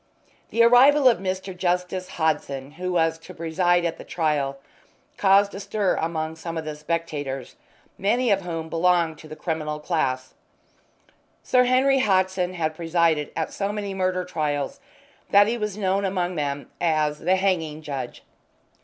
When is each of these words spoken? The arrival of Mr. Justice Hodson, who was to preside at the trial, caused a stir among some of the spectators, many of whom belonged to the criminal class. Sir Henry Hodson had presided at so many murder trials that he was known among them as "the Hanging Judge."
The 0.49 0.63
arrival 0.63 1.07
of 1.07 1.19
Mr. 1.19 1.55
Justice 1.55 2.07
Hodson, 2.17 2.71
who 2.71 2.91
was 2.93 3.19
to 3.19 3.35
preside 3.35 3.85
at 3.85 3.99
the 3.99 4.03
trial, 4.03 4.57
caused 5.15 5.53
a 5.53 5.59
stir 5.59 5.93
among 5.95 6.37
some 6.37 6.57
of 6.57 6.65
the 6.65 6.75
spectators, 6.75 7.55
many 7.99 8.31
of 8.31 8.41
whom 8.41 8.67
belonged 8.67 9.19
to 9.19 9.27
the 9.27 9.35
criminal 9.35 9.79
class. 9.79 10.33
Sir 11.43 11.65
Henry 11.65 11.99
Hodson 11.99 12.55
had 12.55 12.73
presided 12.75 13.31
at 13.35 13.53
so 13.53 13.71
many 13.71 13.93
murder 13.93 14.25
trials 14.25 14.79
that 15.29 15.45
he 15.45 15.55
was 15.55 15.77
known 15.77 16.03
among 16.03 16.33
them 16.33 16.71
as 16.81 17.19
"the 17.19 17.35
Hanging 17.35 17.83
Judge." 17.83 18.23